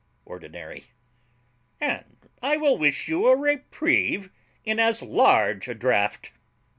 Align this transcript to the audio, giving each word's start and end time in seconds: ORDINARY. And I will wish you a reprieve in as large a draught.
ORDINARY. 0.25 0.85
And 1.79 2.27
I 2.41 2.57
will 2.57 2.75
wish 2.75 3.07
you 3.07 3.27
a 3.27 3.37
reprieve 3.37 4.31
in 4.65 4.79
as 4.79 5.03
large 5.03 5.67
a 5.67 5.75
draught. 5.75 6.31